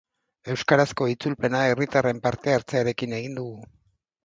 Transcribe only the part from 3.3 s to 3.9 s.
dugu.